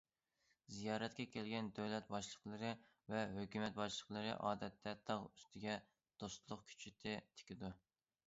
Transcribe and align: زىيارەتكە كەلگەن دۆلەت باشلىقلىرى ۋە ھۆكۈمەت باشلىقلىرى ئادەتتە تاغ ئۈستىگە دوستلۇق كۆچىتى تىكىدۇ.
زىيارەتكە 0.75 1.25
كەلگەن 1.33 1.67
دۆلەت 1.79 2.07
باشلىقلىرى 2.13 2.71
ۋە 3.13 3.19
ھۆكۈمەت 3.35 3.77
باشلىقلىرى 3.81 4.31
ئادەتتە 4.47 4.93
تاغ 5.11 5.25
ئۈستىگە 5.27 5.75
دوستلۇق 6.23 6.65
كۆچىتى 6.71 7.17
تىكىدۇ. 7.41 7.71